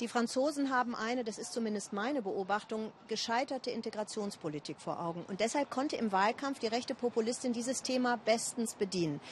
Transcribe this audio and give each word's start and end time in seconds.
Die 0.00 0.08
Franzosen 0.08 0.70
haben 0.70 0.94
eine, 0.94 1.24
das 1.24 1.38
ist 1.38 1.54
zumindest 1.54 1.94
meine 1.94 2.20
Beobachtung, 2.20 2.92
gescheiterte 3.08 3.70
Integrationspolitik 3.70 4.78
vor 4.78 5.00
Augen. 5.00 5.24
Und 5.26 5.40
deshalb 5.40 5.70
konnte 5.70 5.96
im 5.96 6.12
Wahlkampf 6.12 6.58
die 6.58 6.66
rechte 6.66 6.94
Populistin 6.94 7.54
dieses 7.54 7.80
Thema 7.80 8.18
bestens 8.18 8.74
bedienen. 8.74 9.22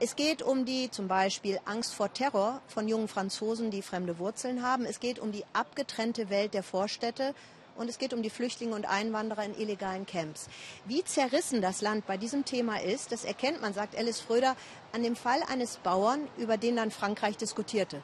Es 0.00 0.16
geht 0.16 0.40
um 0.40 0.64
die 0.64 0.90
zum 0.90 1.06
Beispiel 1.06 1.60
Angst 1.66 1.94
vor 1.94 2.14
Terror 2.14 2.62
von 2.66 2.88
jungen 2.88 3.08
Franzosen, 3.08 3.70
die 3.70 3.82
fremde 3.82 4.18
Wurzeln 4.18 4.62
haben. 4.62 4.86
Es 4.86 5.00
geht 5.00 5.18
um 5.18 5.32
die 5.32 5.44
abgetrennte 5.52 6.30
Welt 6.30 6.54
der 6.54 6.62
Vorstädte. 6.62 7.34
Und 7.76 7.90
es 7.90 7.98
geht 7.98 8.14
um 8.14 8.22
die 8.22 8.30
Flüchtlinge 8.30 8.74
und 8.74 8.88
Einwanderer 8.88 9.44
in 9.44 9.54
illegalen 9.54 10.06
Camps. 10.06 10.48
Wie 10.86 11.04
zerrissen 11.04 11.60
das 11.60 11.82
Land 11.82 12.06
bei 12.06 12.16
diesem 12.16 12.46
Thema 12.46 12.80
ist, 12.80 13.12
das 13.12 13.26
erkennt 13.26 13.60
man, 13.60 13.74
sagt 13.74 13.94
Alice 13.98 14.20
Fröder, 14.20 14.56
an 14.92 15.02
dem 15.02 15.14
Fall 15.14 15.42
eines 15.42 15.76
Bauern, 15.76 16.26
über 16.38 16.56
den 16.56 16.76
dann 16.76 16.90
Frankreich 16.90 17.36
diskutierte. 17.36 18.02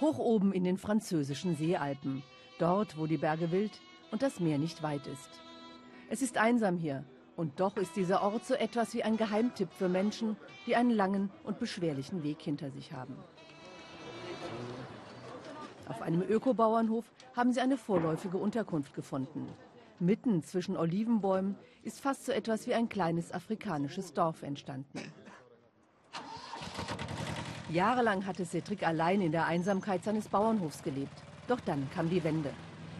Hoch 0.00 0.18
oben 0.18 0.52
in 0.52 0.64
den 0.64 0.76
französischen 0.76 1.56
Seealpen, 1.56 2.22
dort, 2.58 2.98
wo 2.98 3.06
die 3.06 3.16
Berge 3.16 3.52
wild 3.52 3.80
und 4.10 4.22
das 4.22 4.40
Meer 4.40 4.58
nicht 4.58 4.82
weit 4.82 5.06
ist. 5.06 5.30
Es 6.10 6.20
ist 6.20 6.36
einsam 6.36 6.76
hier 6.76 7.04
und 7.36 7.60
doch 7.60 7.76
ist 7.76 7.96
dieser 7.96 8.22
Ort 8.22 8.44
so 8.44 8.54
etwas 8.54 8.94
wie 8.94 9.02
ein 9.02 9.16
Geheimtipp 9.16 9.72
für 9.72 9.88
Menschen, 9.88 10.36
die 10.66 10.76
einen 10.76 10.90
langen 10.90 11.30
und 11.44 11.58
beschwerlichen 11.58 12.22
Weg 12.22 12.40
hinter 12.42 12.70
sich 12.70 12.92
haben. 12.92 13.16
Auf 15.88 16.02
einem 16.02 16.22
Ökobauernhof 16.22 17.04
haben 17.36 17.52
sie 17.52 17.60
eine 17.60 17.76
vorläufige 17.76 18.38
Unterkunft 18.38 18.94
gefunden. 18.94 19.48
Mitten 20.00 20.42
zwischen 20.42 20.76
Olivenbäumen 20.76 21.56
ist 21.82 22.00
fast 22.00 22.26
so 22.26 22.32
etwas 22.32 22.66
wie 22.66 22.74
ein 22.74 22.88
kleines 22.88 23.32
afrikanisches 23.32 24.12
Dorf 24.12 24.42
entstanden. 24.42 25.00
Jahrelang 27.74 28.24
hatte 28.24 28.44
Cedric 28.44 28.86
allein 28.86 29.20
in 29.20 29.32
der 29.32 29.46
Einsamkeit 29.46 30.04
seines 30.04 30.28
Bauernhofs 30.28 30.84
gelebt. 30.84 31.24
Doch 31.48 31.58
dann 31.58 31.90
kam 31.90 32.08
die 32.08 32.22
Wende. 32.22 32.50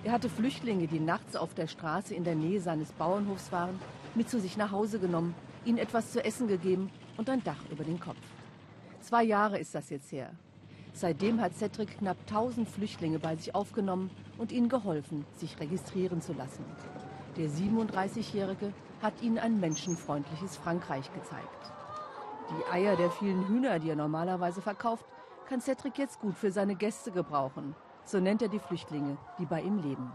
Er 0.03 0.11
hatte 0.11 0.29
Flüchtlinge, 0.29 0.89
die 0.89 0.98
nachts 0.98 1.37
auf 1.37 1.55
der 1.55 1.69
Straße 1.69 2.12
in 2.12 2.25
der 2.25 2.35
Nähe 2.35 2.61
seines 2.61 2.91
Bauernhofs 2.91 3.53
waren, 3.53 3.79
mit 4.17 4.29
zu 4.29 4.41
sich 4.41 4.57
nach 4.57 4.73
Hause 4.73 4.98
genommen, 4.98 5.37
ihnen 5.65 5.79
etwas 5.79 6.11
zu 6.11 6.25
essen 6.25 6.48
gegeben 6.48 6.91
und 7.17 7.31
ein 7.31 7.45
Dach 7.45 7.65
über 7.71 7.85
den 7.85 8.01
Kopf. 8.01 8.19
Zwei 9.01 9.23
Jahre 9.23 9.61
ist 9.61 9.77
das 9.77 9.91
jetzt 9.91 10.11
her. 10.11 10.33
Seitdem 10.93 11.41
hat 11.41 11.55
Cedric 11.55 11.98
knapp 11.98 12.17
1000 12.27 12.69
Flüchtlinge 12.69 13.20
bei 13.20 13.37
sich 13.37 13.55
aufgenommen 13.55 14.11
und 14.39 14.51
ihnen 14.51 14.69
geholfen, 14.69 15.25
sich 15.37 15.59
registrieren 15.61 16.20
zu 16.20 16.33
lassen. 16.33 16.65
Der 17.37 17.48
37-Jährige 17.48 18.73
hat 19.01 19.23
ihnen 19.23 19.39
ein 19.39 19.61
menschenfreundliches 19.61 20.57
Frankreich 20.57 21.13
gezeigt. 21.15 21.73
Die 22.50 22.73
Eier 22.73 22.97
der 22.97 23.11
vielen 23.11 23.48
Hühner, 23.48 23.78
die 23.78 23.91
er 23.91 23.97
normalerweise 23.97 24.61
verkauft, 24.61 25.06
kann 25.48 25.61
Cedric 25.61 25.98
jetzt 25.98 26.20
gut 26.20 26.37
für 26.37 26.51
seine 26.51 26.75
Gäste 26.75 27.11
gebrauchen. 27.11 27.75
So 28.05 28.20
nennt 28.20 28.42
er 28.42 28.48
die 28.48 28.59
Flüchtlinge, 28.59 29.17
die 29.39 29.47
bei 29.47 29.62
ihm 29.62 29.78
leben. 29.78 30.12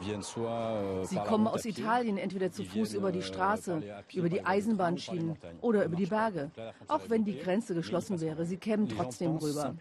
Euh, 0.00 1.04
Sie 1.04 1.16
kommen 1.16 1.48
aus 1.48 1.64
Italien 1.64 2.18
entweder 2.18 2.52
zu 2.52 2.62
Fuß 2.64 2.94
über 2.94 3.10
die 3.10 3.18
euh, 3.18 3.22
Straße, 3.22 3.82
über 4.14 4.28
die 4.28 4.44
Eisenbahnschienen 4.44 5.36
oder 5.60 5.84
über 5.84 5.96
die 5.96 6.06
Berge. 6.06 6.52
Auch 6.86 7.08
wenn 7.08 7.24
die 7.24 7.36
Grenze 7.36 7.74
geschlossen 7.74 8.20
wäre, 8.20 8.44
sie 8.44 8.58
kämen 8.58 8.88
trotzdem 8.88 9.36
rüber. 9.36 9.74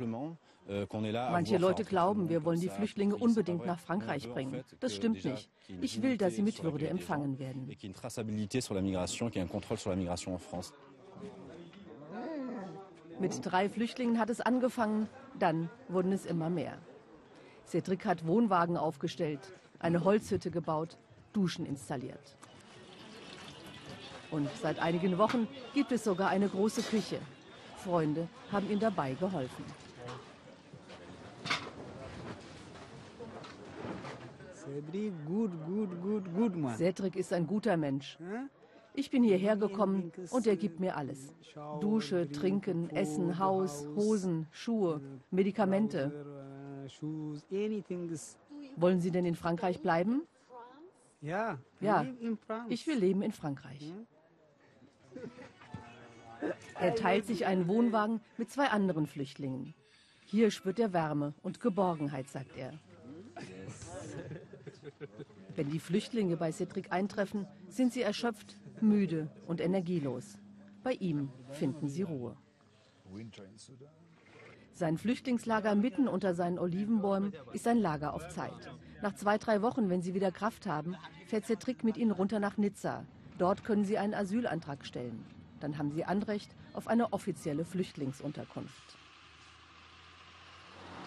Euh, 0.69 0.85
Manche 1.31 1.57
Leute 1.57 1.85
glauben, 1.85 2.27
wir 2.27 2.43
wollen 2.43 2.59
die 2.59 2.69
Flüchtlinge 2.69 3.15
unbedingt 3.15 3.65
nach 3.65 3.79
Frankreich 3.79 4.29
bringen. 4.29 4.63
Das 4.79 4.95
stimmt 4.95 5.23
nicht. 5.23 5.49
Ich 5.81 6.01
will, 6.01 6.17
dass 6.17 6.35
sie 6.35 6.41
mit 6.41 6.61
Würde 6.61 6.87
empfangen 6.89 7.39
werden. 7.39 7.67
Mit 13.19 13.39
drei 13.43 13.69
Flüchtlingen 13.69 14.19
hat 14.19 14.29
es 14.29 14.41
angefangen, 14.41 15.09
dann 15.39 15.69
wurden 15.87 16.11
es 16.11 16.25
immer 16.25 16.49
mehr. 16.49 16.77
Cedric 17.65 18.05
hat 18.05 18.27
Wohnwagen 18.27 18.77
aufgestellt, 18.77 19.39
eine 19.79 20.03
Holzhütte 20.03 20.51
gebaut, 20.51 20.97
Duschen 21.33 21.65
installiert. 21.65 22.37
Und 24.31 24.49
seit 24.61 24.79
einigen 24.79 25.17
Wochen 25.17 25.47
gibt 25.73 25.91
es 25.91 26.03
sogar 26.03 26.29
eine 26.29 26.49
große 26.49 26.81
Küche. 26.81 27.19
Freunde 27.77 28.27
haben 28.51 28.69
ihm 28.69 28.79
dabei 28.79 29.13
geholfen. 29.13 29.63
Cedric 36.77 37.15
ist 37.15 37.33
ein 37.33 37.47
guter 37.47 37.77
Mensch. 37.77 38.17
Ich 38.93 39.11
bin 39.11 39.23
hierher 39.23 39.55
gekommen 39.55 40.11
und 40.31 40.47
er 40.47 40.55
gibt 40.55 40.79
mir 40.79 40.97
alles. 40.97 41.33
Dusche, 41.79 42.31
Trinken, 42.31 42.89
Essen, 42.89 43.37
Haus, 43.37 43.87
Hosen, 43.95 44.47
Schuhe, 44.51 45.01
Medikamente. 45.29 46.25
Wollen 48.75 48.99
Sie 48.99 49.11
denn 49.11 49.25
in 49.25 49.35
Frankreich 49.35 49.81
bleiben? 49.81 50.23
Ja, 51.21 51.57
ja. 51.79 52.05
ich 52.69 52.87
will 52.87 52.97
leben 52.97 53.21
in 53.21 53.31
Frankreich. 53.31 53.93
Er 56.79 56.93
teilt 56.93 57.25
sich 57.25 57.47
einen 57.47 57.67
Wohnwagen 57.67 58.21
mit 58.37 58.51
zwei 58.51 58.67
anderen 58.67 59.07
Flüchtlingen. 59.07 59.73
Hier 60.25 60.51
spürt 60.51 60.77
er 60.77 60.93
Wärme 60.93 61.33
und 61.41 61.59
Geborgenheit, 61.59 62.29
sagt 62.29 62.55
er. 62.55 62.73
Wenn 65.55 65.69
die 65.69 65.79
Flüchtlinge 65.79 66.37
bei 66.37 66.51
Cedric 66.51 66.91
eintreffen, 66.91 67.47
sind 67.67 67.93
sie 67.93 68.01
erschöpft, 68.01 68.55
müde 68.81 69.29
und 69.45 69.61
energielos. 69.61 70.37
Bei 70.83 70.93
ihm 70.93 71.29
finden 71.51 71.89
sie 71.89 72.03
Ruhe. 72.03 72.37
Sein 74.71 74.97
Flüchtlingslager 74.97 75.73
mitten 75.75 76.07
unter 76.07 76.35
seinen 76.35 76.59
Olivenbäumen 76.59 77.33
ist 77.53 77.67
ein 77.67 77.79
Lager 77.79 78.13
auf 78.13 78.29
Zeit. 78.29 78.71
Nach 79.01 79.15
zwei, 79.15 79.37
drei 79.37 79.61
Wochen, 79.61 79.89
wenn 79.89 80.01
sie 80.01 80.13
wieder 80.13 80.31
Kraft 80.31 80.67
haben, 80.67 80.95
fährt 81.27 81.45
Cedric 81.45 81.83
mit 81.83 81.97
ihnen 81.97 82.11
runter 82.11 82.39
nach 82.39 82.57
Nizza. 82.57 83.05
Dort 83.37 83.63
können 83.63 83.85
sie 83.85 83.97
einen 83.97 84.13
Asylantrag 84.13 84.85
stellen. 84.85 85.25
Dann 85.59 85.77
haben 85.77 85.91
sie 85.91 86.05
Anrecht 86.05 86.55
auf 86.73 86.87
eine 86.87 87.11
offizielle 87.13 87.65
Flüchtlingsunterkunft. 87.65 88.97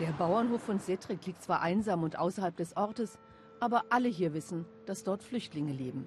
Der 0.01 0.13
Bauernhof 0.13 0.63
von 0.63 0.81
Cedric 0.81 1.27
liegt 1.27 1.43
zwar 1.43 1.61
einsam 1.61 2.03
und 2.03 2.19
außerhalb 2.19 2.57
des 2.57 2.77
Ortes, 2.77 3.19
aber 3.61 3.85
alle 3.91 4.09
hier 4.09 4.35
wissen, 4.35 4.65
dass 4.87 5.05
dort 5.05 5.23
Flüchtlinge 5.23 5.73
leben. 5.73 6.07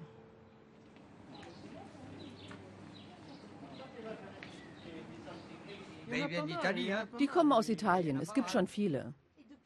Die 7.18 7.26
kommen 7.26 7.52
aus 7.52 7.68
Italien. 7.68 8.20
Es 8.20 8.34
gibt 8.34 8.50
schon 8.50 8.66
viele. 8.66 9.14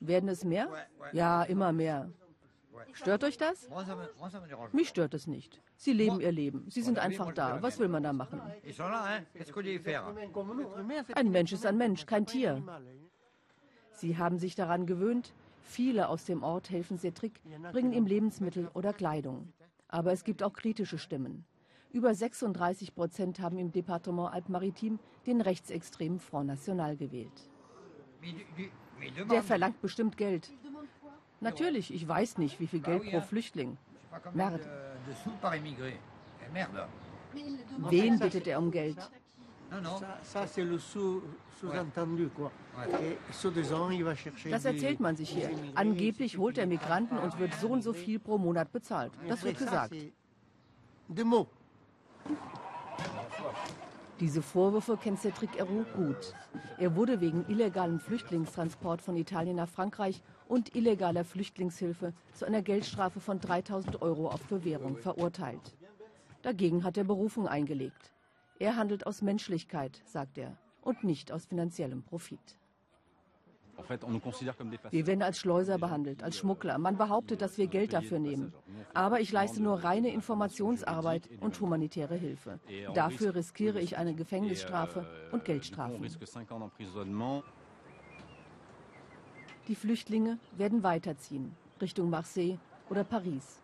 Werden 0.00 0.28
es 0.28 0.44
mehr? 0.44 0.68
Ja, 1.12 1.42
immer 1.42 1.72
mehr. 1.72 2.10
Stört 2.92 3.24
euch 3.24 3.36
das? 3.36 3.68
Mich 4.72 4.88
stört 4.88 5.14
es 5.14 5.26
nicht. 5.26 5.60
Sie 5.76 5.92
leben 5.92 6.20
ihr 6.20 6.32
Leben. 6.32 6.66
Sie 6.68 6.82
sind 6.82 6.98
einfach 6.98 7.32
da. 7.32 7.60
Was 7.62 7.78
will 7.78 7.88
man 7.88 8.02
da 8.02 8.12
machen? 8.12 8.40
Ein 11.14 11.30
Mensch 11.30 11.52
ist 11.52 11.66
ein 11.66 11.76
Mensch, 11.76 12.06
kein 12.06 12.26
Tier. 12.26 12.62
Sie 13.92 14.16
haben 14.16 14.38
sich 14.38 14.54
daran 14.54 14.86
gewöhnt. 14.86 15.34
Viele 15.68 16.08
aus 16.08 16.24
dem 16.24 16.42
Ort 16.42 16.70
helfen 16.70 16.96
Cedric, 16.98 17.42
bringen 17.72 17.92
ihm 17.92 18.06
Lebensmittel 18.06 18.70
oder 18.72 18.94
Kleidung. 18.94 19.52
Aber 19.86 20.12
es 20.12 20.24
gibt 20.24 20.42
auch 20.42 20.54
kritische 20.54 20.96
Stimmen. 20.96 21.44
Über 21.92 22.14
36 22.14 22.94
Prozent 22.94 23.38
haben 23.40 23.58
im 23.58 23.70
Departement 23.70 24.32
Alpes-Maritimes 24.32 24.98
den 25.26 25.42
rechtsextremen 25.42 26.20
Front 26.20 26.46
National 26.46 26.96
gewählt. 26.96 27.50
Der 29.30 29.42
verlangt 29.42 29.82
bestimmt 29.82 30.16
Geld. 30.16 30.50
Natürlich, 31.40 31.92
ich 31.92 32.08
weiß 32.08 32.38
nicht, 32.38 32.58
wie 32.60 32.66
viel 32.66 32.80
Geld 32.80 33.02
pro 33.10 33.20
Flüchtling. 33.20 33.76
Merde. 34.32 34.60
Wen 37.90 38.18
bittet 38.18 38.46
er 38.46 38.58
um 38.58 38.70
Geld? 38.70 38.96
Das 44.50 44.64
erzählt 44.64 45.00
man 45.00 45.16
sich 45.16 45.30
hier. 45.30 45.50
Angeblich 45.74 46.38
holt 46.38 46.58
er 46.58 46.66
Migranten 46.66 47.18
und 47.18 47.38
wird 47.38 47.54
so 47.54 47.68
und 47.68 47.82
so 47.82 47.92
viel 47.92 48.18
pro 48.18 48.38
Monat 48.38 48.72
bezahlt. 48.72 49.12
Das 49.28 49.42
wird 49.42 49.58
gesagt. 49.58 49.94
Diese 54.20 54.42
Vorwürfe 54.42 54.96
kennt 54.96 55.20
Cedric 55.20 55.50
Héroux 55.60 55.84
gut. 55.94 56.34
Er 56.76 56.96
wurde 56.96 57.20
wegen 57.20 57.44
illegalem 57.48 58.00
Flüchtlingstransport 58.00 59.00
von 59.00 59.16
Italien 59.16 59.56
nach 59.56 59.68
Frankreich 59.68 60.22
und 60.48 60.74
illegaler 60.74 61.24
Flüchtlingshilfe 61.24 62.12
zu 62.32 62.44
einer 62.44 62.62
Geldstrafe 62.62 63.20
von 63.20 63.38
3000 63.38 64.02
Euro 64.02 64.28
auf 64.28 64.42
Bewährung 64.44 64.96
verurteilt. 64.96 65.76
Dagegen 66.42 66.82
hat 66.82 66.96
er 66.96 67.04
Berufung 67.04 67.46
eingelegt. 67.46 68.12
Er 68.58 68.76
handelt 68.76 69.06
aus 69.06 69.22
Menschlichkeit, 69.22 70.02
sagt 70.04 70.38
er, 70.38 70.56
und 70.82 71.04
nicht 71.04 71.30
aus 71.32 71.46
finanziellem 71.46 72.02
Profit. 72.02 72.58
Wir 74.90 75.06
werden 75.06 75.22
als 75.22 75.38
Schleuser 75.38 75.78
behandelt, 75.78 76.24
als 76.24 76.38
Schmuggler. 76.38 76.78
Man 76.78 76.96
behauptet, 76.96 77.40
dass 77.40 77.58
wir 77.58 77.68
Geld 77.68 77.92
dafür 77.92 78.18
nehmen. 78.18 78.52
Aber 78.92 79.20
ich 79.20 79.30
leiste 79.30 79.62
nur 79.62 79.84
reine 79.84 80.12
Informationsarbeit 80.12 81.28
und 81.40 81.60
humanitäre 81.60 82.16
Hilfe. 82.16 82.58
Dafür 82.94 83.36
riskiere 83.36 83.80
ich 83.80 83.96
eine 83.96 84.14
Gefängnisstrafe 84.14 85.06
und 85.30 85.44
Geldstrafen. 85.44 86.04
Die 89.68 89.74
Flüchtlinge 89.74 90.38
werden 90.56 90.82
weiterziehen, 90.82 91.54
Richtung 91.80 92.10
Marseille 92.10 92.58
oder 92.90 93.04
Paris. 93.04 93.62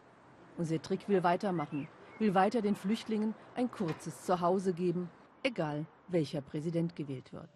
Und 0.57 0.67
Cedric 0.67 1.09
will 1.09 1.25
weitermachen, 1.25 1.89
will 2.19 2.35
weiter 2.35 2.63
den 2.63 2.75
Flüchtlingen 2.75 3.35
ein 3.55 3.71
kurzes 3.71 4.25
Zuhause 4.25 4.73
geben, 4.73 5.11
egal 5.43 5.87
welcher 6.09 6.41
Präsident 6.41 6.97
gewählt 6.97 7.33
wird. 7.33 7.49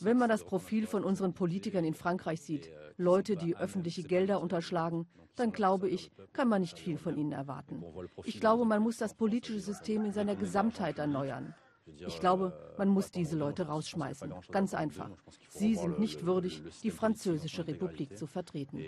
Wenn 0.00 0.18
man 0.18 0.28
das 0.28 0.44
Profil 0.44 0.86
von 0.86 1.04
unseren 1.04 1.32
Politikern 1.32 1.84
in 1.84 1.94
Frankreich 1.94 2.40
sieht, 2.40 2.70
Leute, 2.96 3.36
die 3.36 3.56
öffentliche 3.56 4.02
Gelder 4.02 4.40
unterschlagen, 4.40 5.06
dann 5.36 5.52
glaube 5.52 5.88
ich, 5.88 6.10
kann 6.32 6.48
man 6.48 6.60
nicht 6.60 6.78
viel 6.78 6.98
von 6.98 7.16
ihnen 7.16 7.32
erwarten. 7.32 7.82
Ich 8.24 8.40
glaube, 8.40 8.64
man 8.64 8.82
muss 8.82 8.98
das 8.98 9.14
politische 9.14 9.60
System 9.60 10.04
in 10.04 10.12
seiner 10.12 10.36
Gesamtheit 10.36 10.98
erneuern. 10.98 11.54
Ich 12.06 12.20
glaube, 12.20 12.52
man 12.76 12.88
muss 12.88 13.10
diese 13.10 13.36
Leute 13.36 13.66
rausschmeißen. 13.66 14.32
Ganz 14.50 14.74
einfach. 14.74 15.10
Sie 15.48 15.74
sind 15.74 15.98
nicht 15.98 16.26
würdig, 16.26 16.62
die 16.82 16.90
französische 16.90 17.66
Republik 17.66 18.16
zu 18.16 18.26
vertreten. 18.26 18.82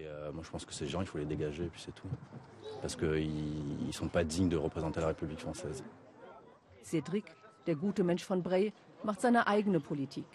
Cédric, 6.85 7.25
der 7.67 7.77
gute 7.77 8.05
Mensch 8.05 8.25
von 8.25 8.43
Bray, 8.43 8.73
macht 9.03 9.21
seine 9.21 9.47
eigene 9.47 9.81
Politik. 9.81 10.27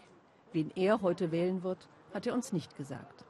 Wen 0.51 0.71
er 0.75 1.01
heute 1.01 1.31
wählen 1.31 1.63
wird, 1.63 1.87
hat 2.13 2.27
er 2.27 2.33
uns 2.33 2.51
nicht 2.51 2.75
gesagt. 2.75 3.25